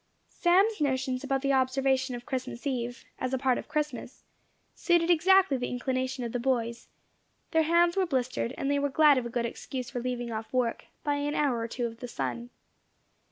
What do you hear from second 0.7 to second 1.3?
notions